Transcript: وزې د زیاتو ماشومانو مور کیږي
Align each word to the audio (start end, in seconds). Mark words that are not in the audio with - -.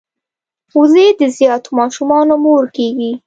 وزې 0.77 1.07
د 1.19 1.21
زیاتو 1.37 1.69
ماشومانو 1.79 2.33
مور 2.43 2.63
کیږي 2.75 3.11